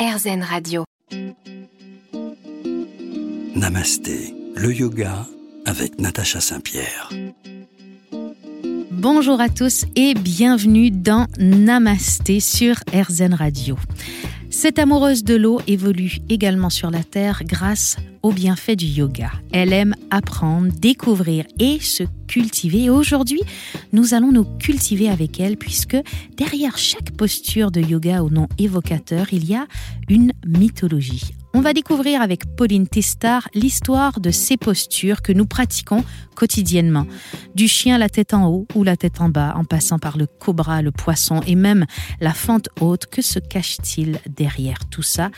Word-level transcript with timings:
RZN 0.00 0.42
Radio. 0.42 0.84
Namasté, 3.54 4.34
le 4.56 4.72
yoga 4.72 5.26
avec 5.66 6.00
Natacha 6.00 6.40
Saint-Pierre. 6.40 7.10
Bonjour 8.90 9.42
à 9.42 9.50
tous 9.50 9.84
et 9.96 10.14
bienvenue 10.14 10.90
dans 10.90 11.26
Namasté 11.38 12.40
sur 12.40 12.76
RZN 12.94 13.34
Radio. 13.34 13.76
Cette 14.48 14.78
amoureuse 14.78 15.22
de 15.22 15.36
l'eau 15.36 15.60
évolue 15.66 16.16
également 16.30 16.70
sur 16.70 16.90
la 16.90 17.04
Terre 17.04 17.42
grâce 17.44 17.96
aux 18.22 18.32
bienfaits 18.32 18.76
du 18.76 18.86
yoga. 18.86 19.30
Elle 19.52 19.72
aime 19.72 19.94
apprendre, 20.10 20.68
découvrir 20.72 21.44
et 21.58 21.78
se 21.80 22.04
cultiver. 22.28 22.90
aujourd'hui, 22.90 23.40
nous 23.92 24.14
allons 24.14 24.32
nous 24.32 24.44
cultiver 24.58 25.08
avec 25.08 25.40
elle 25.40 25.56
puisque 25.56 25.96
derrière 26.36 26.78
chaque 26.78 27.10
posture 27.12 27.70
de 27.70 27.80
yoga 27.80 28.22
au 28.22 28.30
nom 28.30 28.48
évocateur, 28.58 29.26
il 29.32 29.48
y 29.48 29.54
a 29.54 29.66
une 30.08 30.32
mythologie. 30.46 31.34
On 31.52 31.60
va 31.62 31.72
découvrir 31.72 32.22
avec 32.22 32.44
Pauline 32.54 32.86
Testard 32.86 33.48
l'histoire 33.54 34.20
de 34.20 34.30
ces 34.30 34.56
postures 34.56 35.20
que 35.20 35.32
nous 35.32 35.46
pratiquons 35.46 36.04
quotidiennement. 36.36 37.06
Du 37.56 37.66
chien 37.66 37.98
la 37.98 38.08
tête 38.08 38.34
en 38.34 38.46
haut 38.46 38.68
ou 38.76 38.84
la 38.84 38.96
tête 38.96 39.20
en 39.20 39.28
bas, 39.28 39.54
en 39.56 39.64
passant 39.64 39.98
par 39.98 40.16
le 40.16 40.26
cobra, 40.26 40.80
le 40.80 40.92
poisson 40.92 41.40
et 41.48 41.56
même 41.56 41.86
la 42.20 42.34
fente 42.34 42.68
haute. 42.80 43.06
Que 43.06 43.20
se 43.20 43.40
cache-t-il 43.40 44.20
derrière 44.28 44.88
tout 44.88 45.02
ça? 45.02 45.30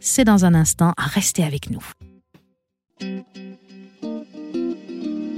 C'est 0.00 0.24
dans 0.24 0.44
un 0.44 0.52
instant. 0.52 0.92
Restez 0.98 1.42
avec 1.42 1.70
nous. 1.70 1.82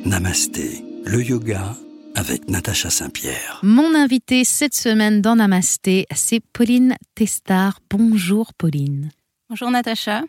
Namasté, 0.05 0.85
le 1.05 1.23
yoga 1.23 1.77
avec 2.15 2.49
Natacha 2.49 2.91
Saint-Pierre. 2.91 3.61
Mon 3.63 3.95
invité 3.95 4.45
cette 4.45 4.75
semaine 4.75 5.21
dans 5.21 5.37
Namasté, 5.37 6.07
c'est 6.15 6.41
Pauline 6.53 6.97
Testard. 7.15 7.81
Bonjour 7.91 8.53
Pauline. 8.55 9.11
Bonjour 9.49 9.71
Natacha. 9.71 10.23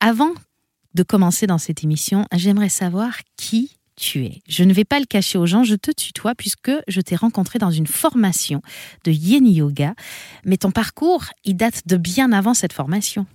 Avant 0.00 0.32
de 0.94 1.02
commencer 1.02 1.46
dans 1.46 1.58
cette 1.58 1.84
émission, 1.84 2.26
j'aimerais 2.32 2.68
savoir 2.68 3.18
qui 3.36 3.76
tu 3.96 4.24
es. 4.24 4.42
Je 4.48 4.62
ne 4.64 4.72
vais 4.72 4.84
pas 4.84 5.00
le 5.00 5.06
cacher 5.06 5.38
aux 5.38 5.46
gens, 5.46 5.64
je 5.64 5.74
te 5.74 5.90
tutoie 5.90 6.34
puisque 6.34 6.72
je 6.86 7.00
t'ai 7.00 7.16
rencontré 7.16 7.58
dans 7.58 7.70
une 7.70 7.86
formation 7.86 8.62
de 9.04 9.10
Yin 9.10 9.46
Yoga, 9.46 9.94
mais 10.44 10.56
ton 10.56 10.70
parcours, 10.70 11.24
il 11.44 11.56
date 11.56 11.86
de 11.86 11.96
bien 11.96 12.32
avant 12.32 12.54
cette 12.54 12.72
formation. 12.72 13.26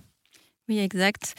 Oui, 0.70 0.78
exact. 0.78 1.34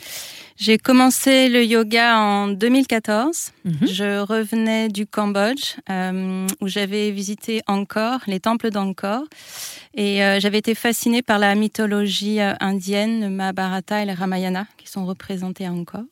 J'ai 0.56 0.78
commencé 0.78 1.50
le 1.50 1.66
yoga 1.66 2.20
en 2.20 2.48
2014. 2.48 3.54
Mhm. 3.64 3.88
Je 3.88 4.20
revenais 4.20 4.88
du 4.88 5.08
Cambodge 5.08 5.78
euh, 5.90 6.46
où 6.62 6.68
j'avais 6.68 7.10
visité 7.10 7.62
Angkor, 7.66 8.20
les 8.28 8.40
temples 8.40 8.70
d'Angkor. 8.70 9.24
Et 9.96 10.24
euh, 10.24 10.40
j'avais 10.40 10.60
été 10.60 10.76
fascinée 10.76 11.24
par 11.24 11.40
la 11.40 11.56
mythologie 11.56 12.40
euh, 12.40 12.54
indienne, 12.60 13.22
le 13.22 13.30
Mahabharata 13.30 14.04
et 14.04 14.06
le 14.06 14.14
Ramayana 14.14 14.68
qui 14.78 14.88
sont 14.88 15.08
représentés 15.08 15.66
à 15.66 15.72
Angkor. 15.72 16.04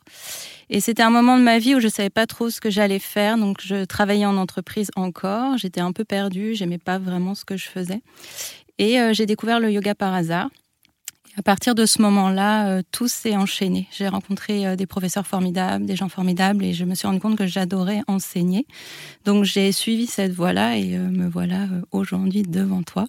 Et 0.72 0.80
c'était 0.80 1.04
un 1.04 1.12
moment 1.12 1.38
de 1.38 1.44
ma 1.44 1.60
vie 1.60 1.76
où 1.76 1.80
je 1.80 1.90
savais 1.90 2.10
pas 2.10 2.26
trop 2.26 2.50
ce 2.50 2.60
que 2.60 2.72
j'allais 2.72 2.98
faire. 2.98 3.38
Donc 3.38 3.58
je 3.62 3.86
travaillais 3.86 4.26
en 4.26 4.38
entreprise 4.38 4.90
encore. 4.96 5.56
J'étais 5.60 5.82
un 5.82 5.92
peu 5.92 6.04
perdue. 6.04 6.56
J'aimais 6.56 6.80
pas 6.80 6.98
vraiment 6.98 7.36
ce 7.36 7.46
que 7.46 7.58
je 7.58 7.70
faisais. 7.70 8.02
Et 8.80 8.98
j'ai 9.12 9.28
découvert 9.28 9.60
le 9.60 9.72
yoga 9.72 9.94
par 9.94 10.16
hasard. 10.16 10.50
À 11.36 11.42
partir 11.42 11.74
de 11.74 11.88
ce 11.88 12.00
moment-là, 12.04 12.68
euh, 12.68 12.82
tout 12.92 13.08
s'est 13.08 13.36
enchaîné. 13.36 13.88
J'ai 13.92 14.08
rencontré 14.08 14.68
euh, 14.68 14.76
des 14.76 14.86
professeurs 14.86 15.26
formidables, 15.26 15.84
des 15.84 15.96
gens 15.96 16.08
formidables, 16.08 16.64
et 16.64 16.74
je 16.74 16.86
me 16.86 16.94
suis 16.94 17.08
rendu 17.08 17.20
compte 17.20 17.36
que 17.36 17.48
j'adorais 17.48 18.02
enseigner. 18.08 18.68
Donc 19.26 19.44
j'ai 19.44 19.72
suivi 19.72 20.06
cette 20.06 20.32
voie-là 20.32 20.78
et 20.78 20.96
euh, 20.96 21.10
me 21.10 21.28
voilà 21.28 21.68
aujourd'hui 21.92 22.44
devant 22.44 22.84
toi. 22.84 23.08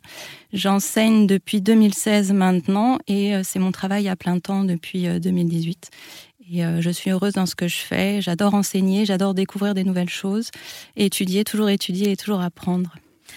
J'enseigne 0.55 1.27
depuis 1.27 1.61
2016 1.61 2.33
maintenant, 2.33 2.99
et 3.09 3.35
c'est 3.43 3.59
mon 3.59 3.73
travail 3.73 4.09
à 4.09 4.17
plein 4.17 4.39
temps 4.39 4.65
depuis 4.65 5.07
2018. 5.21 5.91
Et 6.53 6.63
je 6.81 6.91
suis 6.91 7.11
heureuse 7.11 7.33
dans 7.33 7.47
ce 7.47 7.55
que 7.55 7.69
je 7.69 7.77
fais. 7.77 8.21
J'adore 8.21 8.55
enseigner, 8.55 9.05
j'adore 9.05 9.35
découvrir 9.35 9.75
des 9.75 9.83
nouvelles 9.83 10.11
choses, 10.11 10.51
étudier, 10.97 11.43
toujours 11.43 11.69
étudier 11.71 12.13
et 12.13 12.17
toujours 12.17 12.41
apprendre. 12.41 12.95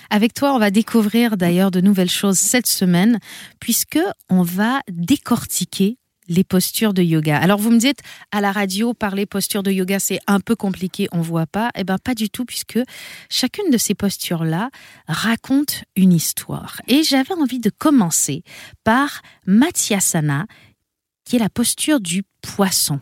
Avec 0.09 0.33
toi, 0.33 0.53
on 0.53 0.59
va 0.59 0.71
découvrir 0.71 1.37
d'ailleurs 1.37 1.71
de 1.71 1.81
nouvelles 1.81 2.09
choses 2.09 2.37
cette 2.37 2.67
semaine, 2.67 3.19
puisque 3.59 3.99
on 4.29 4.43
va 4.43 4.81
décortiquer 4.89 5.97
les 6.27 6.43
postures 6.43 6.93
de 6.93 7.01
yoga. 7.01 7.37
Alors 7.37 7.59
vous 7.59 7.71
me 7.71 7.79
dites 7.79 7.99
à 8.31 8.41
la 8.41 8.51
radio 8.51 8.93
parler 8.93 9.25
postures 9.25 9.63
de 9.63 9.71
yoga 9.71 9.99
c'est 9.99 10.19
un 10.27 10.39
peu 10.39 10.55
compliqué, 10.55 11.07
on 11.11 11.21
voit 11.21 11.47
pas. 11.47 11.71
Eh 11.75 11.83
ben 11.83 11.97
pas 11.97 12.15
du 12.15 12.29
tout 12.29 12.45
puisque 12.45 12.79
chacune 13.29 13.69
de 13.71 13.77
ces 13.77 13.95
postures 13.95 14.43
là 14.43 14.69
raconte 15.07 15.83
une 15.95 16.13
histoire. 16.13 16.81
Et 16.87 17.03
j'avais 17.03 17.33
envie 17.33 17.59
de 17.59 17.69
commencer 17.69 18.43
par 18.83 19.21
Mathyasana 19.45 20.47
qui 21.25 21.35
est 21.35 21.39
la 21.39 21.49
posture 21.49 21.99
du 21.99 22.23
poisson. 22.41 22.99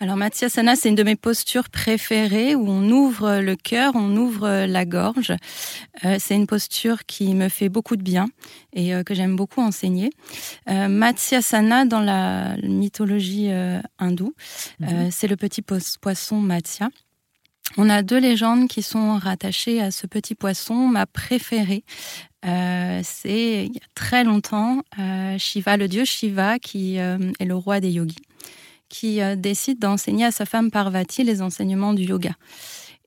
Alors 0.00 0.16
Mathyasana, 0.16 0.76
c'est 0.76 0.90
une 0.90 0.94
de 0.94 1.02
mes 1.02 1.16
postures 1.16 1.70
préférées 1.70 2.54
où 2.54 2.68
on 2.68 2.88
ouvre 2.88 3.40
le 3.40 3.56
cœur, 3.56 3.96
on 3.96 4.16
ouvre 4.16 4.64
la 4.64 4.84
gorge. 4.84 5.32
Euh, 6.04 6.18
c'est 6.20 6.36
une 6.36 6.46
posture 6.46 7.04
qui 7.04 7.34
me 7.34 7.48
fait 7.48 7.68
beaucoup 7.68 7.96
de 7.96 8.02
bien 8.02 8.28
et 8.72 8.94
euh, 8.94 9.02
que 9.02 9.12
j'aime 9.12 9.34
beaucoup 9.34 9.60
enseigner. 9.60 10.10
Euh, 10.68 10.86
Mathyasana, 10.86 11.84
dans 11.84 11.98
la 11.98 12.56
mythologie 12.62 13.50
euh, 13.50 13.80
hindoue, 13.98 14.34
mhm. 14.78 15.10
c'est 15.10 15.26
le 15.26 15.34
petit 15.34 15.62
poisson 15.62 16.36
Matsya. 16.36 16.90
On 17.76 17.90
a 17.90 18.02
deux 18.02 18.20
légendes 18.20 18.68
qui 18.68 18.82
sont 18.82 19.18
rattachées 19.18 19.82
à 19.82 19.90
ce 19.90 20.06
petit 20.06 20.36
poisson. 20.36 20.74
Ma 20.86 21.06
préférée, 21.06 21.82
c'est 22.44 23.66
il 23.66 23.74
y 23.74 23.78
a 23.78 23.88
très 23.94 24.24
longtemps 24.24 24.80
Shiva, 25.36 25.76
le 25.76 25.86
dieu 25.86 26.06
Shiva, 26.06 26.58
qui 26.58 26.96
est 26.96 27.44
le 27.44 27.54
roi 27.54 27.80
des 27.80 27.90
yogis 27.90 28.16
qui 28.88 29.20
euh, 29.20 29.36
décide 29.36 29.78
d'enseigner 29.78 30.24
à 30.24 30.30
sa 30.30 30.46
femme 30.46 30.70
Parvati 30.70 31.24
les 31.24 31.42
enseignements 31.42 31.94
du 31.94 32.04
yoga. 32.04 32.32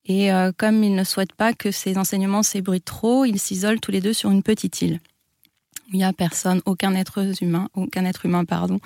Et 0.06 0.32
euh, 0.32 0.52
comme 0.56 0.84
il 0.84 0.96
ne 0.96 1.04
souhaite 1.04 1.34
pas 1.34 1.54
que 1.54 1.72
ces 1.72 1.98
enseignements 1.98 2.44
s'ébruitent 2.44 2.86
trop, 2.86 3.26
ils 3.26 3.40
s'isolent 3.40 3.80
tous 3.80 3.92
les 3.92 4.02
deux 4.02 4.14
sur 4.14 4.32
une 4.32 4.44
petite 4.44 4.82
île 4.82 5.00
il 5.92 5.98
n'y 5.98 6.04
a 6.04 6.14
personne, 6.14 6.62
aucun 6.66 6.96
être 6.96 7.20
humain, 7.42 7.68
aucun 7.74 8.06
être 8.06 8.26
humain, 8.26 8.46
pardon, 8.46 8.80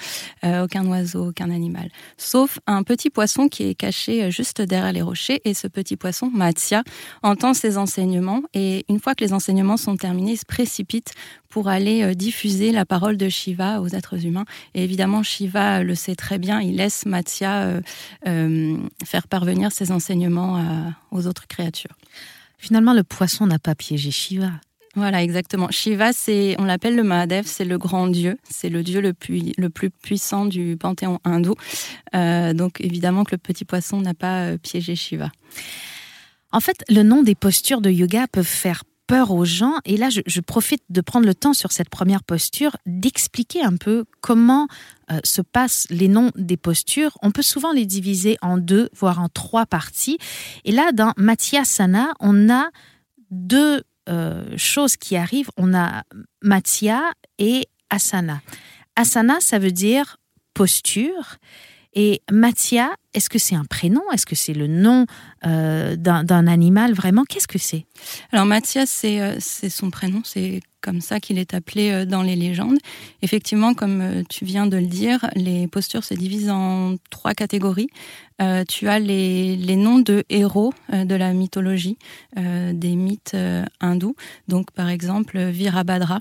euh, 0.44 0.64
aucun 0.64 0.86
oiseau, 0.88 1.30
aucun 1.30 1.52
animal, 1.52 1.90
sauf 2.18 2.60
un 2.68 2.84
petit 2.84 3.10
poisson 3.10 3.48
qui 3.48 3.64
est 3.64 3.76
caché 3.76 4.24
euh, 4.24 4.32
juste 4.32 4.62
derrière 4.62 4.92
les 4.92 5.02
rochers. 5.02 5.42
Et 5.46 5.54
ce 5.54 5.68
petit 5.68 5.98
poisson, 5.98 6.32
Matsya, 6.34 6.84
entend 7.22 7.54
ses 7.54 7.78
enseignements 7.78 8.42
et 8.54 8.86
une 8.90 9.00
fois 9.00 9.16
que 9.16 9.24
les 9.24 9.34
enseignements 9.34 9.78
sont 9.78 9.96
terminés, 9.98 10.34
il 10.34 10.38
se 10.38 10.46
précipite 10.46 11.14
pour 11.50 11.68
aller 11.68 12.04
euh, 12.04 12.14
diffuser 12.14 12.72
la 12.72 12.86
parole 12.86 13.18
de 13.18 13.30
Shiva 13.30 13.82
aux 13.82 13.90
êtres 13.90 14.26
humains. 14.26 14.46
Et 14.74 14.84
évidemment, 14.84 15.22
Shiva 15.22 15.84
le 15.84 15.96
sait 15.96 16.16
très 16.16 16.40
bien, 16.40 16.60
il 16.60 16.78
laisse 16.78 17.06
Matsya 17.06 17.82
faire 18.24 19.28
parvenir 19.28 19.72
ses 19.72 19.92
enseignements 19.92 20.94
aux 21.12 21.28
autres 21.28 21.48
créatures. 21.48 21.96
Finalement, 22.58 22.94
le 22.94 23.04
poisson 23.04 23.46
n'a 23.46 23.60
pas 23.60 23.76
piégé 23.76 24.12
Shiva. 24.12 24.52
Voilà, 24.96 25.22
exactement. 25.22 25.70
Shiva, 25.72 26.14
c'est, 26.14 26.56
on 26.58 26.64
l'appelle 26.64 26.96
le 26.96 27.04
Mahadev, 27.04 27.46
c'est 27.46 27.66
le 27.66 27.78
grand 27.78 28.08
dieu, 28.08 28.38
c'est 28.50 28.70
le 28.70 28.82
dieu 28.82 29.02
le 29.02 29.14
plus, 29.14 29.52
le 29.58 29.70
plus 29.70 29.90
puissant 29.90 30.46
du 30.46 30.78
panthéon 30.78 31.20
hindou. 31.26 31.56
Euh, 32.16 32.54
donc 32.54 32.80
évidemment 32.80 33.26
que 33.26 33.32
le 33.34 33.38
petit 33.38 33.66
poisson 33.66 34.00
n'a 34.00 34.14
pas 34.14 34.44
euh, 34.44 34.58
piégé 34.58 34.96
Shiva. 34.96 35.32
En 36.54 36.62
fait, 36.62 36.86
le 36.88 37.04
nom 37.04 37.24
des 37.24 37.36
postures 37.36 37.82
de 37.82 37.90
yoga 37.90 38.28
peuvent 38.28 38.46
faire 38.46 38.84
peur 39.08 39.32
aux 39.32 39.44
gens. 39.46 39.76
Et 39.84 39.98
là, 39.98 40.10
je, 40.10 40.40
profite 40.40 40.82
de 40.90 41.02
prendre 41.02 41.26
le 41.26 41.36
temps 41.36 41.54
sur 41.54 41.74
cette 41.74 41.90
première 41.90 42.24
posture 42.24 42.78
d'expliquer 42.86 43.64
un 43.64 43.76
peu 43.76 44.06
comment 44.22 44.68
euh, 45.12 45.20
se 45.24 45.42
passent 45.42 45.86
les 45.90 46.08
noms 46.08 46.32
des 46.36 46.58
postures. 46.58 47.18
On 47.22 47.32
peut 47.32 47.42
souvent 47.42 47.74
les 47.74 47.86
diviser 47.86 48.38
en 48.42 48.58
deux, 48.58 48.90
voire 48.96 49.20
en 49.20 49.28
trois 49.28 49.66
parties. 49.66 50.18
Et 50.64 50.72
là, 50.72 50.92
dans 50.94 51.12
Mathyasana, 51.18 52.14
on 52.20 52.50
a 52.50 52.70
deux 53.30 53.84
euh, 54.10 54.58
choses 54.58 54.98
qui 54.98 55.16
arrivent, 55.16 55.50
on 55.58 55.74
a 55.74 56.04
Mathya 56.42 57.12
et 57.38 57.68
Asana. 57.90 58.42
Asana, 58.96 59.40
ça 59.40 59.60
veut 59.60 59.72
dire 59.72 60.18
posture. 60.54 61.38
Et 61.96 62.22
Mathya, 62.30 62.94
est-ce 63.14 63.30
que 63.30 63.40
c'est 63.40 63.56
un 63.56 63.64
prénom? 63.64 64.02
Est-ce 64.12 64.26
que 64.26 64.36
c'est 64.36 64.54
le 64.54 64.68
nom 64.68 65.06
euh, 65.46 65.96
d'un 65.96 66.48
animal 66.48 66.94
Vraiment, 66.94 67.24
qu'est-ce 67.24 67.48
que 67.48 67.58
c'est? 67.58 67.86
Alors 68.34 68.46
Mathia, 68.46 68.84
euh, 69.06 69.36
c'est 69.40 69.70
son 69.70 69.90
prénom, 69.92 70.22
c'est 70.26 70.60
comme 70.82 71.00
ça 71.00 71.22
qu'il 71.22 71.40
est 71.40 71.54
appelé 71.54 71.92
euh, 71.92 72.06
dans 72.06 72.22
les 72.22 72.36
légendes. 72.36 72.78
Effectivement, 73.22 73.74
comme 73.74 74.24
tu 74.30 74.44
viens 74.44 74.68
de 74.68 74.76
le 74.76 74.88
dire, 74.88 75.30
les 75.36 75.68
postures 75.68 76.04
se 76.04 76.14
divisent 76.14 76.50
en 76.50 76.96
trois 77.10 77.34
catégories. 77.34 77.90
tu 78.68 78.90
as 78.90 79.00
les, 79.00 79.56
les, 79.56 79.78
noms 79.78 80.00
de 80.00 80.26
héros 80.30 80.74
de 80.92 81.16
la 81.16 81.32
mythologie, 81.32 81.98
des 82.36 82.96
mythes 82.96 83.38
hindous. 83.80 84.16
Donc 84.50 84.72
par 84.72 84.90
exemple, 84.90 85.40
Virabhadra 85.40 86.20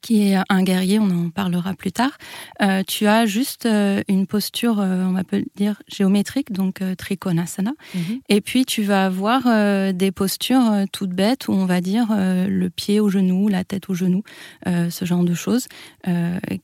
qui 0.00 0.28
est 0.28 0.38
un 0.48 0.62
guerrier, 0.62 0.98
on 0.98 1.10
en 1.10 1.30
parlera 1.30 1.74
plus 1.74 1.92
tard, 1.92 2.16
euh, 2.62 2.82
tu 2.86 3.06
as 3.06 3.26
juste 3.26 3.66
euh, 3.66 4.02
une 4.08 4.26
posture, 4.26 4.80
euh, 4.80 5.04
on 5.04 5.12
va 5.12 5.24
peut 5.24 5.44
dire 5.56 5.82
géométrique, 5.88 6.52
donc 6.52 6.82
trikonasana. 6.96 7.72
Mhm. 7.94 8.20
Et 8.28 8.40
puis 8.40 8.64
tu 8.64 8.82
vas 8.82 9.06
avoir 9.06 9.42
des 9.92 10.12
postures 10.12 10.84
toutes 10.92 11.10
bêtes 11.10 11.48
où 11.48 11.52
on 11.52 11.66
va 11.66 11.80
dire 11.80 12.08
le 12.10 12.68
pied 12.68 13.00
au 13.00 13.08
genou, 13.08 13.48
la 13.48 13.64
tête 13.64 13.88
au 13.88 13.94
genou, 13.94 14.22
ce 14.66 15.04
genre 15.04 15.24
de 15.24 15.34
choses 15.34 15.66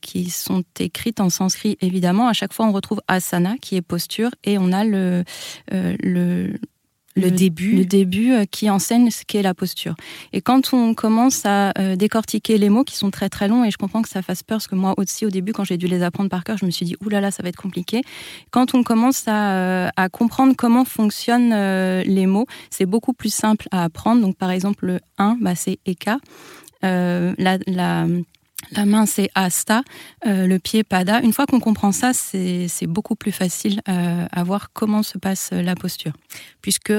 qui 0.00 0.30
sont 0.30 0.64
écrites 0.78 1.20
en 1.20 1.30
sanskrit 1.30 1.76
évidemment. 1.80 2.28
À 2.28 2.32
chaque 2.32 2.52
fois, 2.52 2.66
on 2.66 2.72
retrouve 2.72 3.00
asana 3.08 3.56
qui 3.60 3.76
est 3.76 3.82
posture 3.82 4.30
et 4.44 4.58
on 4.58 4.72
a 4.72 4.84
le, 4.84 5.24
le 5.70 6.58
le, 7.16 7.30
début. 7.30 7.76
Le 7.76 7.84
début 7.84 8.32
euh, 8.32 8.44
qui 8.44 8.68
enseigne 8.70 9.10
ce 9.10 9.24
qu'est 9.24 9.42
la 9.42 9.54
posture. 9.54 9.94
Et 10.32 10.40
quand 10.40 10.72
on 10.72 10.94
commence 10.94 11.42
à 11.44 11.72
euh, 11.78 11.96
décortiquer 11.96 12.58
les 12.58 12.68
mots 12.68 12.84
qui 12.84 12.96
sont 12.96 13.10
très 13.10 13.28
très 13.28 13.48
longs, 13.48 13.64
et 13.64 13.70
je 13.70 13.76
comprends 13.76 14.02
que 14.02 14.08
ça 14.08 14.22
fasse 14.22 14.42
peur, 14.42 14.56
parce 14.56 14.68
que 14.68 14.74
moi 14.74 14.94
aussi 14.96 15.24
au 15.24 15.30
début, 15.30 15.52
quand 15.52 15.64
j'ai 15.64 15.76
dû 15.76 15.86
les 15.86 16.02
apprendre 16.02 16.30
par 16.30 16.44
cœur, 16.44 16.58
je 16.58 16.66
me 16.66 16.70
suis 16.70 16.86
dit, 16.86 16.96
oulala, 17.04 17.30
ça 17.30 17.42
va 17.42 17.48
être 17.48 17.60
compliqué. 17.60 18.02
Quand 18.50 18.74
on 18.74 18.82
commence 18.82 19.24
à, 19.26 19.54
euh, 19.54 19.88
à 19.96 20.08
comprendre 20.08 20.54
comment 20.56 20.84
fonctionnent 20.84 21.54
les 22.04 22.26
mots, 22.26 22.46
c'est 22.70 22.86
beaucoup 22.86 23.12
plus 23.12 23.32
simple 23.32 23.68
à 23.70 23.84
apprendre. 23.84 24.20
Donc 24.20 24.36
par 24.36 24.50
exemple, 24.50 24.86
le 24.86 25.00
1, 25.18 25.38
bah, 25.40 25.54
c'est 25.54 25.78
Eka. 25.86 26.18
la, 26.82 27.58
la 27.66 28.06
la 28.76 28.86
main, 28.86 29.06
c'est 29.06 29.30
asta, 29.34 29.82
euh, 30.26 30.46
le 30.46 30.58
pied, 30.58 30.84
pada. 30.84 31.20
Une 31.20 31.32
fois 31.32 31.46
qu'on 31.46 31.60
comprend 31.60 31.92
ça, 31.92 32.12
c'est 32.12 32.86
beaucoup 32.86 33.14
plus 33.14 33.32
facile 33.32 33.80
euh, 33.88 34.26
à 34.30 34.44
voir 34.44 34.72
comment 34.72 35.02
se 35.02 35.18
passe 35.18 35.50
euh, 35.52 35.62
la 35.62 35.74
posture. 35.74 36.12
Puisque, 36.60 36.92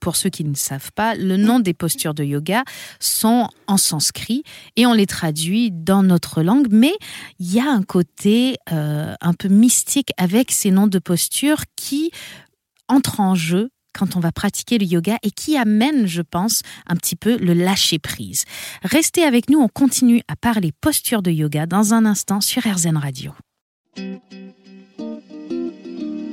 pour 0.00 0.16
ceux 0.16 0.30
qui 0.30 0.44
ne 0.44 0.54
savent 0.54 0.90
pas, 0.92 1.14
le 1.14 1.36
nom 1.36 1.60
des 1.60 1.74
postures 1.74 2.12
de 2.12 2.24
yoga 2.24 2.64
sont 2.98 3.48
en 3.68 3.76
sanskrit 3.76 4.42
et 4.74 4.84
on 4.84 4.92
les 4.92 5.06
traduit 5.06 5.70
dans 5.70 6.02
notre 6.02 6.42
langue, 6.42 6.66
mais 6.70 6.92
il 7.38 7.52
y 7.52 7.60
a 7.60 7.70
un 7.70 7.82
côté 7.82 8.56
un 8.66 9.32
peu 9.38 9.46
mystique 9.46 10.10
avec 10.16 10.50
ces 10.50 10.72
noms 10.72 10.88
de 10.88 10.98
postures 10.98 11.62
qui 11.76 12.10
entrent 12.88 13.20
en 13.20 13.36
jeu 13.36 13.70
quand 13.96 14.16
on 14.16 14.20
va 14.20 14.32
pratiquer 14.32 14.78
le 14.78 14.84
yoga 14.84 15.18
et 15.22 15.30
qui 15.30 15.56
amène, 15.56 16.06
je 16.06 16.22
pense, 16.22 16.62
un 16.86 16.96
petit 16.96 17.16
peu 17.16 17.36
le 17.38 17.54
lâcher 17.54 17.98
prise. 17.98 18.44
Restez 18.82 19.22
avec 19.24 19.48
nous, 19.48 19.58
on 19.58 19.68
continue 19.68 20.22
à 20.28 20.36
parler 20.36 20.72
posture 20.80 21.22
de 21.22 21.30
yoga 21.30 21.66
dans 21.66 21.94
un 21.94 22.04
instant 22.04 22.40
sur 22.40 22.62
RZN 22.62 22.96
Radio. 22.96 23.32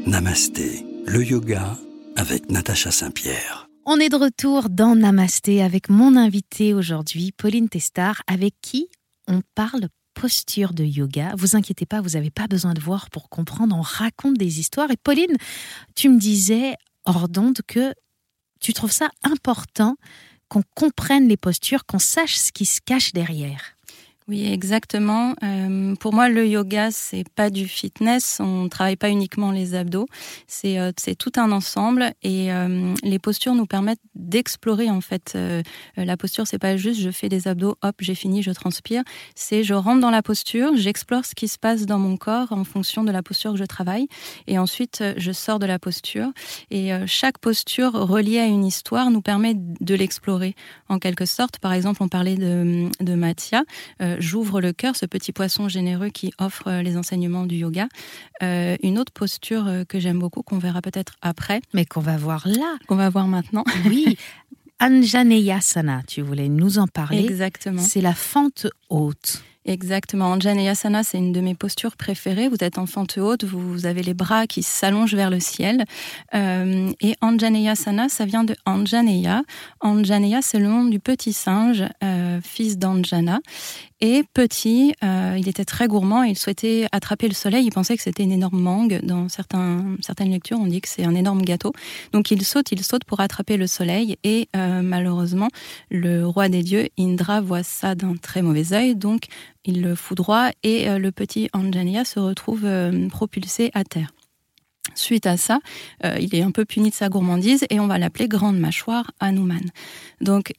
Namasté, 0.06 0.86
le 1.06 1.24
yoga 1.24 1.78
avec 2.16 2.52
Natacha 2.52 2.92
Saint-Pierre. 2.92 3.68
On 3.86 4.00
est 4.00 4.10
de 4.10 4.16
retour 4.16 4.70
dans 4.70 4.96
Namasté 4.96 5.62
avec 5.62 5.90
mon 5.90 6.16
invité 6.16 6.74
aujourd'hui, 6.74 7.32
Pauline 7.32 7.70
Testard, 7.70 8.22
avec 8.28 8.54
qui 8.62 8.88
on 9.28 9.42
parle 9.56 9.88
posture 10.14 10.74
de 10.74 10.84
yoga. 10.84 11.34
Vous 11.38 11.56
inquiétez 11.56 11.86
pas, 11.86 12.02
vous 12.02 12.12
n'avez 12.12 12.30
pas 12.30 12.48
besoin 12.48 12.74
de 12.74 12.80
voir 12.80 13.10
pour 13.10 13.30
comprendre. 13.30 13.76
On 13.76 13.82
raconte 13.82 14.38
des 14.38 14.60
histoires. 14.60 14.92
Et 14.92 14.98
Pauline, 14.98 15.36
tu 15.96 16.10
me 16.10 16.20
disais 16.20 16.76
hors 17.06 17.30
d'onde 17.30 17.60
que 17.68 17.94
tu 18.60 18.74
trouves 18.74 18.92
ça 18.92 19.10
important 19.24 19.96
qu'on 20.48 20.64
comprenne 20.76 21.28
les 21.28 21.38
postures, 21.38 21.86
qu'on 21.86 22.00
sache 22.00 22.36
ce 22.36 22.52
qui 22.52 22.66
se 22.66 22.80
cache 22.82 23.14
derrière. 23.14 23.76
Oui, 24.30 24.50
exactement. 24.50 25.36
Euh, 25.44 25.96
pour 25.96 26.14
moi, 26.14 26.30
le 26.30 26.48
yoga, 26.48 26.92
c'est 26.92 27.28
pas 27.36 27.50
du 27.50 27.68
fitness. 27.68 28.40
On 28.40 28.70
travaille 28.70 28.96
pas 28.96 29.10
uniquement 29.10 29.52
les 29.52 29.76
abdos. 29.76 30.08
C'est 30.48 30.80
euh, 30.80 30.92
tout 31.20 31.34
un 31.36 31.52
ensemble 31.52 32.14
et 32.24 32.52
euh, 32.54 32.94
les 33.04 33.20
postures 33.20 33.54
nous 33.54 33.66
permettent 33.66 34.00
d'explorer 34.16 34.90
en 34.90 35.02
fait. 35.02 35.38
la 35.98 36.18
posture, 36.18 36.48
c'est 36.48 36.60
pas 36.60 36.78
juste 36.78 37.02
je 37.02 37.10
fais 37.10 37.30
des 37.30 37.48
abdos, 37.48 37.76
hop, 37.82 37.96
j'ai 38.00 38.16
fini, 38.16 38.42
je 38.42 38.52
transpire. 38.52 39.04
C'est 39.36 39.64
je 39.64 39.74
rentre 39.74 40.00
dans 40.00 40.10
la 40.10 40.22
posture, 40.22 40.72
j'explore 40.76 41.26
ce 41.26 41.36
qui 41.36 41.48
se 41.48 41.58
passe 41.58 41.86
dans 41.86 42.00
mon 42.00 42.16
corps 42.16 42.52
en 42.52 42.64
fonction 42.64 43.04
de 43.04 43.12
la 43.12 43.22
posture 43.22 43.52
que 43.52 43.58
je 43.58 43.66
travaille 43.66 44.08
et 44.48 44.58
ensuite 44.58 45.04
je 45.18 45.32
sors 45.32 45.60
de 45.60 45.66
la 45.66 45.80
posture. 45.80 46.30
Et 46.72 46.92
chaque 47.06 47.40
posture 47.40 47.94
reliée 47.94 48.40
à 48.40 48.46
une 48.46 48.66
histoire 48.66 49.12
nous 49.12 49.22
permet 49.22 49.56
de 49.56 49.96
l'explorer 49.96 50.56
en 50.90 51.00
quelque 51.00 51.26
sorte. 51.26 51.60
Par 51.60 51.74
exemple, 51.74 52.02
on 52.02 52.08
parlait 52.08 52.36
de 52.36 52.90
de 53.00 53.16
Mathia 53.16 53.64
j'ouvre 54.20 54.62
le 54.62 54.74
cœur, 54.74 54.96
ce 54.96 55.06
petit 55.06 55.32
poisson 55.32 55.68
généreux 55.68 56.10
qui 56.10 56.34
offre 56.40 56.68
euh, 56.68 56.82
les 56.82 56.98
enseignements 56.98 57.46
du 57.46 57.56
yoga. 57.56 57.88
Euh, 58.42 58.76
une 58.84 59.00
autre 59.00 59.12
posture 59.12 59.68
euh, 59.68 59.84
que 59.84 60.00
j'aime 60.00 60.20
beaucoup, 60.20 60.44
qu'on 60.44 60.60
verra 60.60 60.82
peut-être 60.82 61.14
après. 61.22 61.62
Mais 61.74 61.86
qu'on 61.86 62.02
va 62.02 62.18
voir 62.18 62.48
là. 62.48 62.78
Qu'on 62.88 62.96
va 62.96 63.10
voir 63.10 63.28
maintenant. 63.28 63.64
Oui. 63.86 64.18
Anjaneyasana, 64.80 66.02
tu 66.08 66.22
voulais 66.22 66.50
nous 66.50 66.78
en 66.78 66.88
parler. 66.88 67.24
Exactement. 67.24 67.82
C'est 67.82 68.02
la 68.02 68.14
fente 68.14 68.68
haute. 68.90 69.44
Exactement. 69.66 70.34
Anjaneyasana, 70.34 71.04
c'est 71.04 71.18
une 71.18 71.32
de 71.32 71.40
mes 71.40 71.56
postures 71.56 71.96
préférées. 71.96 72.50
Vous 72.50 72.58
êtes 72.60 72.78
en 72.78 72.86
fente 72.86 73.18
haute, 73.18 73.46
vous 73.46 73.86
avez 73.86 74.04
les 74.04 74.14
bras 74.14 74.46
qui 74.46 74.62
s'allongent 74.62 75.16
vers 75.16 75.30
le 75.30 75.40
ciel. 75.40 75.86
Euh, 76.34 76.92
et 77.00 77.16
Anjaneyasana, 77.22 78.10
ça 78.10 78.26
vient 78.26 78.44
de 78.44 78.56
Anjaneya. 78.66 79.44
Anjaneya, 79.80 80.42
c'est 80.42 80.60
le 80.60 80.68
nom 80.68 80.84
du 80.84 81.00
petit 81.00 81.32
singe, 81.32 81.86
euh, 82.04 82.42
fils 82.42 82.78
d'Anjana. 82.78 83.40
Et 84.06 84.26
petit, 84.34 84.94
euh, 85.02 85.38
il 85.40 85.48
était 85.48 85.64
très 85.64 85.88
gourmand 85.88 86.24
il 86.24 86.38
souhaitait 86.38 86.88
attraper 86.92 87.30
le 87.30 87.34
soleil. 87.34 87.66
Il 87.66 87.72
pensait 87.72 87.96
que 87.96 88.04
c'était 88.04 88.24
une 88.24 88.34
énorme 88.34 88.60
mangue. 88.60 89.00
Dans 89.02 89.30
certains, 89.30 89.96
certaines 90.02 90.30
lectures, 90.30 90.60
on 90.60 90.68
dit 90.68 90.82
que 90.82 90.90
c'est 90.90 91.06
un 91.06 91.16
énorme 91.16 91.42
gâteau. 91.42 91.72
Donc 92.12 92.30
il 92.30 92.44
saute, 92.44 92.74
il 92.74 92.84
saute 92.84 93.06
pour 93.06 93.22
attraper 93.22 93.56
le 93.56 93.66
soleil. 93.66 94.18
Et 94.26 94.50
euh, 94.58 94.82
malheureusement, 94.82 95.48
le 95.90 96.26
roi 96.26 96.50
des 96.50 96.64
dieux, 96.64 96.90
Indra, 97.00 97.40
voit 97.40 97.64
ça 97.64 97.96
d'un 97.96 98.18
très 98.18 98.42
mauvais 98.42 98.74
œil. 98.74 98.96
Donc 98.96 99.28
il 99.66 99.82
le 99.82 99.96
foudroie 99.96 100.52
et 100.64 100.90
euh, 100.90 101.00
le 101.00 101.12
petit 101.12 101.50
Anjanya 101.54 102.06
se 102.06 102.20
retrouve 102.20 102.68
propulsé 103.10 103.72
à 103.74 103.84
terre. 103.84 104.12
Suite 104.96 105.26
à 105.26 105.38
ça, 105.38 105.60
il 106.20 106.36
est 106.36 106.44
un 106.44 106.52
peu 106.52 106.66
puni 106.66 106.92
de 106.92 106.96
sa 106.96 107.10
gourmandise 107.10 107.66
et 107.72 107.80
on 107.80 107.88
va 107.88 107.98
l'appeler 107.98 108.28
grande 108.28 108.60
mâchoire 108.60 109.12
Hanuman. 109.20 109.64
Donc 110.22 110.54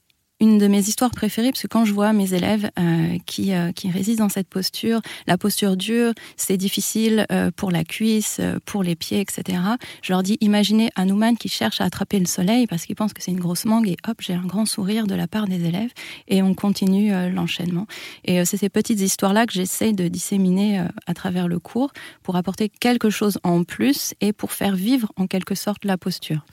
une 0.45 0.59
de 0.59 0.67
mes 0.67 0.81
histoires 0.81 1.11
préférées, 1.11 1.51
parce 1.51 1.63
que 1.63 1.69
quand 1.69 1.87
je 1.87 1.95
vois 1.95 2.13
mes 2.13 2.35
élèves 2.35 2.71
euh, 2.79 3.17
qui, 3.25 3.55
euh, 3.55 3.73
qui 3.73 3.91
résident 3.91 4.25
dans 4.25 4.29
cette 4.29 4.49
posture, 4.49 5.01
la 5.27 5.39
posture 5.39 5.77
dure, 5.77 6.13
c'est 6.37 6.59
difficile 6.59 7.27
euh, 7.33 7.51
pour 7.51 7.71
la 7.71 7.83
cuisse, 7.83 8.41
pour 8.67 8.83
les 8.83 8.95
pieds, 8.95 9.21
etc. 9.21 9.59
Je 10.03 10.13
leur 10.13 10.23
dis, 10.23 10.37
imaginez 10.41 10.91
Hanuman 10.97 11.37
qui 11.37 11.49
cherche 11.49 11.81
à 11.81 11.85
attraper 11.85 12.19
le 12.19 12.27
soleil 12.27 12.67
parce 12.67 12.85
qu'il 12.85 12.95
pense 12.95 13.15
que 13.15 13.23
c'est 13.23 13.31
une 13.31 13.41
grosse 13.41 13.65
mangue 13.65 13.89
et 13.89 13.97
hop, 14.07 14.19
j'ai 14.21 14.35
un 14.35 14.45
grand 14.45 14.67
sourire 14.67 15.07
de 15.07 15.15
la 15.15 15.27
part 15.27 15.49
des 15.49 15.65
élèves 15.65 15.91
et 16.29 16.43
on 16.43 16.55
continue 16.55 17.11
l'enchaînement. 17.31 17.87
Et 18.25 18.45
c'est 18.45 18.57
ces 18.57 18.69
petites 18.69 19.01
histoires-là 19.01 19.47
que 19.47 19.53
j'essaye 19.53 19.95
de 19.95 20.09
disséminer 20.09 20.85
à 21.07 21.15
travers 21.15 21.49
le 21.49 21.59
cours 21.59 21.93
pour 22.23 22.37
apporter 22.37 22.69
quelque 22.69 23.11
chose 23.11 23.39
en 23.43 23.65
plus 23.65 24.15
et 24.21 24.33
pour 24.33 24.53
faire 24.53 24.77
vivre 24.77 25.11
en 25.17 25.27
quelque 25.27 25.55
sorte 25.55 25.85
la 25.85 25.99
posture. 25.99 26.45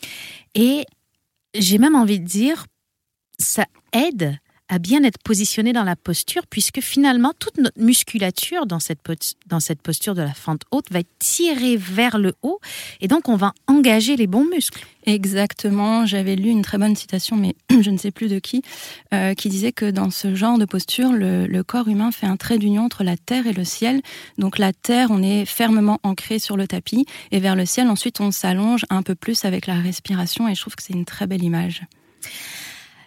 Et 0.56 0.86
j'ai 1.54 1.78
même 1.78 1.96
envie 1.96 2.20
de 2.20 2.26
dire, 2.26 2.66
ça 3.42 3.66
aide 3.94 4.40
à 4.72 4.80
bien 4.80 5.04
être 5.04 5.18
positionné 5.22 5.74
dans 5.74 5.84
la 5.84 5.98
posture, 5.98 6.48
puisque 6.50 6.80
finalement, 6.80 7.34
toute 7.38 7.58
notre 7.58 7.78
musculature 7.78 8.66
dans 8.66 8.80
cette, 8.80 9.00
dans 9.48 9.60
cette 9.60 9.82
posture 9.82 10.16
de 10.16 10.22
la 10.22 10.34
fente 10.34 10.62
haute 10.72 10.86
va 10.92 11.00
être 11.00 11.12
tirée 11.20 11.76
vers 11.76 12.18
le 12.18 12.36
haut, 12.42 12.62
et 13.02 13.10
donc 13.10 13.28
on 13.28 13.36
va 13.36 13.52
engager 13.68 14.16
les 14.16 14.28
bons 14.28 14.46
muscles. 14.46 14.86
Exactement, 15.06 16.06
j'avais 16.06 16.38
lu 16.38 16.48
une 16.48 16.62
très 16.62 16.78
bonne 16.78 16.96
citation, 16.96 17.36
mais 17.36 17.58
je 17.82 17.90
ne 17.90 17.98
sais 17.98 18.12
plus 18.12 18.30
de 18.30 18.40
qui, 18.40 18.62
euh, 19.14 19.34
qui 19.34 19.50
disait 19.50 19.74
que 19.74 19.92
dans 19.92 20.10
ce 20.10 20.36
genre 20.36 20.58
de 20.58 20.64
posture, 20.64 21.12
le, 21.12 21.48
le 21.48 21.64
corps 21.66 21.90
humain 21.90 22.14
fait 22.14 22.28
un 22.28 22.38
trait 22.38 22.58
d'union 22.58 22.86
entre 22.86 23.04
la 23.04 23.18
terre 23.18 23.48
et 23.48 23.54
le 23.54 23.66
ciel. 23.66 24.02
Donc 24.38 24.58
la 24.58 24.72
terre, 24.72 25.10
on 25.12 25.22
est 25.22 25.44
fermement 25.44 26.00
ancré 26.04 26.40
sur 26.40 26.56
le 26.56 26.66
tapis, 26.66 27.06
et 27.32 27.42
vers 27.42 27.58
le 27.58 27.66
ciel, 27.66 27.90
ensuite, 27.90 28.22
on 28.22 28.32
s'allonge 28.32 28.86
un 28.90 29.04
peu 29.04 29.16
plus 29.16 29.44
avec 29.44 29.68
la 29.68 29.76
respiration, 29.76 30.48
et 30.48 30.56
je 30.56 30.62
trouve 30.62 30.78
que 30.78 30.84
c'est 30.84 30.94
une 30.94 31.04
très 31.04 31.28
belle 31.28 31.44
image. 31.44 31.82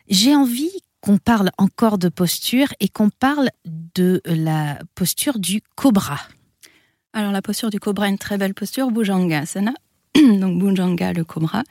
J'ai 0.08 0.34
envie 0.34 0.70
qu'on 1.00 1.18
parle 1.18 1.50
encore 1.58 1.98
de 1.98 2.08
posture 2.08 2.68
et 2.80 2.88
qu'on 2.88 3.10
parle 3.10 3.48
de 3.64 4.20
la 4.24 4.78
posture 4.94 5.38
du 5.38 5.62
cobra. 5.76 6.18
Alors 7.12 7.32
la 7.32 7.42
posture 7.42 7.70
du 7.70 7.80
cobra, 7.80 8.08
une 8.08 8.18
très 8.18 8.38
belle 8.38 8.54
posture, 8.54 8.90
Bhujangasana. 8.90 9.72
donc 10.38 10.58
Bhujanga, 10.58 11.12
le 11.12 11.24
cobra. 11.24 11.64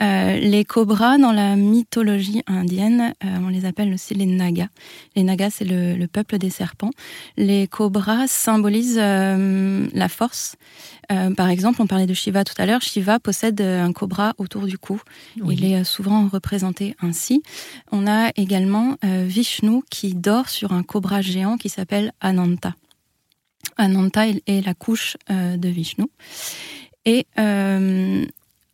Euh, 0.00 0.36
les 0.38 0.64
cobras, 0.64 1.18
dans 1.18 1.32
la 1.32 1.56
mythologie 1.56 2.42
indienne, 2.46 3.14
euh, 3.24 3.38
on 3.42 3.48
les 3.48 3.64
appelle 3.64 3.92
aussi 3.92 4.14
les 4.14 4.26
nagas. 4.26 4.68
Les 5.16 5.24
nagas, 5.24 5.50
c'est 5.50 5.64
le, 5.64 6.06
peuple 6.06 6.38
des 6.38 6.50
serpents. 6.50 6.90
Les 7.36 7.66
cobras 7.66 8.26
symbolisent 8.28 8.98
euh, 9.00 9.86
la 9.92 10.08
force. 10.08 10.56
par 11.36 11.48
exemple, 11.48 11.82
on 11.82 11.86
parlait 11.88 12.06
de 12.06 12.14
Shiva 12.14 12.44
tout 12.44 12.54
à 12.58 12.66
l'heure. 12.66 12.82
Shiva 12.82 13.18
possède 13.18 13.60
un 13.60 13.92
cobra 13.92 14.34
autour 14.38 14.66
du 14.66 14.78
cou. 14.78 15.00
Il 15.36 15.64
est 15.64 15.82
souvent 15.84 16.28
représenté 16.28 16.94
ainsi. 17.00 17.42
On 17.90 18.06
a 18.06 18.30
également 18.36 18.96
Vishnu 19.02 19.82
qui 19.90 20.14
dort 20.14 20.48
sur 20.48 20.72
un 20.72 20.84
cobra 20.84 21.20
géant 21.20 21.56
qui 21.56 21.68
s'appelle 21.68 22.12
Ananta. 22.20 22.74
Ananta 23.76 24.28
est 24.28 24.64
la 24.64 24.74
couche 24.74 25.16
de 25.28 25.68
Vishnu. 25.68 26.06
Et 27.04 27.26
euh, 27.38 28.24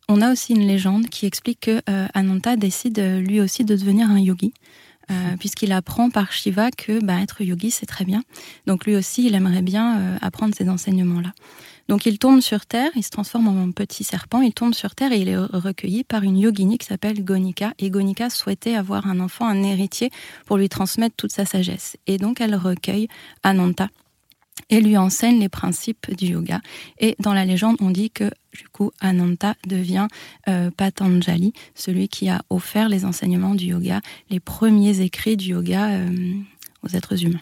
on 0.07 0.21
a 0.21 0.31
aussi 0.31 0.53
une 0.53 0.67
légende 0.67 1.07
qui 1.09 1.25
explique 1.25 1.61
que 1.61 1.81
euh, 1.89 2.07
Ananta 2.13 2.55
décide 2.55 2.99
lui 2.99 3.39
aussi 3.39 3.63
de 3.63 3.75
devenir 3.75 4.09
un 4.09 4.19
yogi. 4.19 4.53
puisqu'il 5.39 5.71
apprend 5.71 6.09
par 6.09 6.33
Shiva 6.33 6.69
que 6.69 6.99
bah, 7.01 7.21
être 7.21 7.41
yogi, 7.41 7.71
c'est 7.71 7.85
très 7.85 8.03
bien. 8.03 8.23
Donc 8.65 8.85
lui 8.85 8.95
aussi, 8.95 9.25
il 9.25 9.35
aimerait 9.35 9.61
bien 9.61 10.17
apprendre 10.21 10.53
ces 10.53 10.67
enseignements-là. 10.67 11.31
Donc 11.87 12.05
il 12.05 12.19
tombe 12.19 12.41
sur 12.41 12.65
Terre, 12.65 12.91
il 12.95 13.03
se 13.03 13.09
transforme 13.09 13.47
en 13.47 13.71
petit 13.71 14.03
serpent, 14.03 14.41
il 14.41 14.53
tombe 14.53 14.73
sur 14.73 14.93
Terre 14.93 15.13
et 15.13 15.19
il 15.19 15.29
est 15.29 15.37
recueilli 15.37 16.03
par 16.03 16.23
une 16.23 16.37
yogini 16.37 16.77
qui 16.77 16.85
s'appelle 16.85 17.23
Gonika. 17.23 17.73
Et 17.79 17.89
Gonika 17.89 18.29
souhaitait 18.29 18.75
avoir 18.75 19.07
un 19.07 19.21
enfant, 19.21 19.47
un 19.47 19.63
héritier, 19.63 20.11
pour 20.45 20.57
lui 20.57 20.67
transmettre 20.67 21.15
toute 21.15 21.31
sa 21.31 21.45
sagesse. 21.45 21.95
Et 22.05 22.17
donc 22.17 22.41
elle 22.41 22.55
recueille 22.55 23.07
Ananta 23.43 23.87
et 24.69 24.81
lui 24.81 24.97
enseigne 24.97 25.39
les 25.39 25.49
principes 25.49 26.13
du 26.15 26.27
yoga. 26.27 26.61
Et 26.99 27.15
dans 27.19 27.33
la 27.33 27.45
légende, 27.45 27.77
on 27.79 27.89
dit 27.89 28.09
que 28.09 28.29
du 28.53 28.67
coup, 28.69 28.91
Ananta 28.99 29.55
devient 29.67 30.07
euh, 30.47 30.71
Patanjali, 30.71 31.53
celui 31.75 32.07
qui 32.07 32.29
a 32.29 32.41
offert 32.49 32.89
les 32.89 33.05
enseignements 33.05 33.55
du 33.55 33.65
yoga, 33.67 34.01
les 34.29 34.39
premiers 34.39 35.01
écrits 35.01 35.37
du 35.37 35.51
yoga 35.51 35.89
euh, 35.89 36.33
aux 36.83 36.89
êtres 36.95 37.23
humains. 37.23 37.41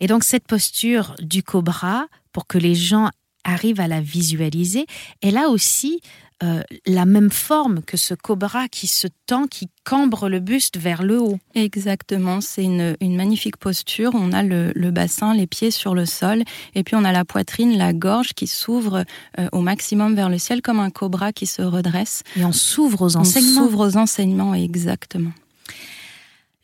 Et 0.00 0.06
donc 0.06 0.24
cette 0.24 0.46
posture 0.46 1.14
du 1.20 1.42
cobra, 1.42 2.06
pour 2.32 2.46
que 2.46 2.58
les 2.58 2.74
gens 2.74 3.10
arrive 3.44 3.80
à 3.80 3.88
la 3.88 4.00
visualiser, 4.00 4.86
elle 5.22 5.36
a 5.36 5.48
aussi 5.48 6.00
euh, 6.42 6.62
la 6.86 7.06
même 7.06 7.30
forme 7.30 7.80
que 7.82 7.96
ce 7.96 8.12
cobra 8.12 8.68
qui 8.68 8.86
se 8.86 9.06
tend, 9.26 9.46
qui 9.46 9.68
cambre 9.84 10.28
le 10.28 10.40
buste 10.40 10.78
vers 10.78 11.02
le 11.02 11.20
haut. 11.20 11.38
Exactement, 11.54 12.40
c'est 12.40 12.64
une, 12.64 12.96
magnifique 13.00 13.56
posture. 13.56 14.10
On 14.14 14.32
a 14.32 14.42
le, 14.42 14.90
bassin, 14.90 15.34
les 15.34 15.46
pieds 15.46 15.70
sur 15.70 15.94
le 15.94 16.06
sol, 16.06 16.42
et 16.74 16.82
puis 16.82 16.96
on 16.96 17.04
a 17.04 17.12
la 17.12 17.24
poitrine, 17.24 17.78
la 17.78 17.92
gorge 17.92 18.34
qui 18.34 18.48
s'ouvre 18.48 19.04
euh, 19.38 19.48
au 19.52 19.60
maximum 19.60 20.16
vers 20.16 20.28
le 20.28 20.38
ciel 20.38 20.60
comme 20.60 20.80
un 20.80 20.90
cobra 20.90 21.32
qui 21.32 21.46
se 21.46 21.62
redresse. 21.62 22.22
Et 22.36 22.44
on 22.44 22.52
s'ouvre 22.52 23.02
aux 23.02 23.16
enseignements. 23.16 23.62
On 23.62 23.64
s'ouvre 23.64 23.86
aux 23.86 23.96
enseignements, 23.96 24.54
exactement. 24.54 25.32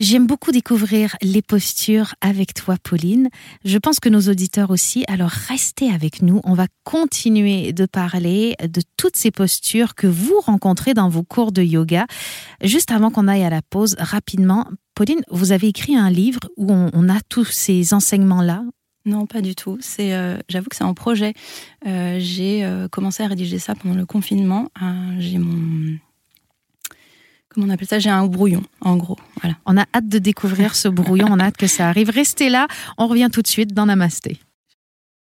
J'aime 0.00 0.26
beaucoup 0.26 0.50
découvrir 0.50 1.14
les 1.21 1.42
postures 1.42 2.14
avec 2.23 2.54
toi, 2.54 2.76
Pauline. 2.83 3.28
Je 3.66 3.76
pense 3.76 4.00
que 4.00 4.09
nos 4.09 4.30
auditeurs 4.30 4.71
aussi. 4.71 5.04
Alors 5.09 5.28
restez 5.28 5.90
avec 5.90 6.23
nous. 6.23 6.40
On 6.45 6.54
va 6.54 6.69
continuer 6.85 7.75
de 7.75 7.85
parler 7.85 8.57
de 8.62 8.80
toutes 8.97 9.16
ces 9.16 9.30
postures 9.30 9.95
que 9.95 10.07
vous 10.07 10.40
rencontrez 10.40 10.95
dans 10.95 11.11
vos 11.11 11.23
cours 11.23 11.52
de 11.52 11.62
yoga. 11.62 12.07
Juste 12.62 12.92
avant 12.92 13.11
qu'on 13.11 13.28
aille 13.28 13.45
à 13.45 13.50
la 13.50 13.61
pause, 13.61 13.95
rapidement, 13.99 14.66
Pauline, 14.95 15.21
vous 15.30 15.52
avez 15.52 15.69
écrit 15.69 15.95
un 15.95 16.09
livre 16.09 16.40
où 16.57 16.73
on, 16.73 17.09
a 17.11 17.21
tous 17.28 17.45
ces 17.45 17.92
enseignements-là? 17.92 18.64
Non, 19.04 19.26
pas 19.26 19.42
du 19.42 19.54
tout. 19.54 19.76
C'est, 19.83 20.14
euh, 20.14 20.38
j'avoue 20.49 20.71
que 20.71 20.76
c'est 20.76 20.85
un 20.85 20.95
projet. 20.95 21.35
Euh, 21.87 22.16
j'ai 22.19 22.64
euh, 22.64 22.88
commencé 22.88 23.23
à 23.23 23.26
rédiger 23.26 23.59
ça 23.59 23.75
pendant 23.75 23.95
le 23.95 24.07
confinement. 24.07 24.71
j'ai 25.19 25.37
mon 25.37 25.99
comment 27.52 27.66
on 27.66 27.71
appelle 27.71 27.88
ça? 27.88 27.99
J'ai 27.99 28.11
un 28.11 28.26
brouillon, 28.26 28.62
en 28.80 28.97
gros. 28.97 29.19
Voilà. 29.42 29.57
On 29.66 29.76
a 29.76 29.85
hâte 29.95 30.09
de 30.09 30.19
découvrir 30.19 30.75
ce 30.75 30.88
brouillon, 30.88 31.26
on 31.30 31.38
a 31.38 31.45
hâte 31.45 31.57
que 31.57 31.66
ça 31.66 31.88
arrive. 31.88 32.11
Restez 32.11 32.49
là, 32.49 32.66
on 32.99 33.07
revient 33.07 33.28
tout 33.33 33.42
de 33.42 33.49
suite 33.49 33.75
dans 33.75 33.87
Namasté. 33.87 34.40